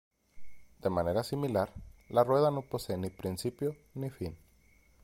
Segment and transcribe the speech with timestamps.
[0.79, 1.71] De manera similar,
[2.09, 4.35] la rueda no posee ni principio ni fin.